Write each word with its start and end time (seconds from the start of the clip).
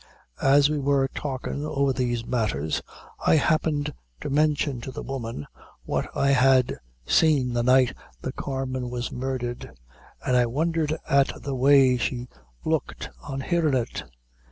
As 0.41 0.67
we 0.67 0.79
wor 0.79 1.07
talkin' 1.13 1.63
over 1.63 1.93
these 1.93 2.25
matthers, 2.25 2.81
I 3.23 3.35
happened 3.35 3.93
to 4.21 4.31
mention 4.31 4.81
to 4.81 4.91
the 4.91 5.03
woman 5.03 5.45
what 5.83 6.07
I 6.17 6.31
had 6.31 6.79
seen 7.05 7.53
the 7.53 7.61
night 7.61 7.93
the 8.19 8.31
carman 8.31 8.89
was 8.89 9.11
murdhered, 9.11 9.69
and 10.25 10.35
I 10.35 10.47
wondhered 10.47 10.97
at 11.07 11.43
the 11.43 11.53
way 11.53 11.97
she 11.97 12.27
looked 12.65 13.11
on 13.21 13.41
hearin' 13.41 13.75
it. 13.75 14.05